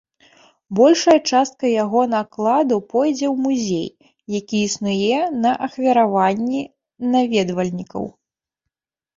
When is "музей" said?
3.43-3.85